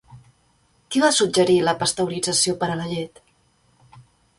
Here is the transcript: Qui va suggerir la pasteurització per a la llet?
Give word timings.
Qui 0.95 1.03
va 1.03 1.11
suggerir 1.19 1.59
la 1.67 1.75
pasteurització 1.85 2.59
per 2.65 2.71
a 2.77 2.83
la 2.83 2.93
llet? 2.97 3.27